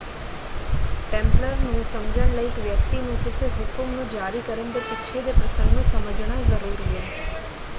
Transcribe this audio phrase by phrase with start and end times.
[1.11, 5.31] Templar ਨੂੰ ਸਮਝਣ ਲਈ ਇੱਕ ਵਿਅਕਤੀ ਨੂੰ ਕਿਸੇ ਹੁਕਮ ਨੂੰ ਜਾਰੀ ਕਰਨ ਦੇ ਪਿੱਛੇ ਦੇ
[5.33, 7.03] ਪ੍ਰਸੰਗ ਨੂੰ ਸਮਝਣਾ ਜ਼ਰੂਰੀ ਹੈ।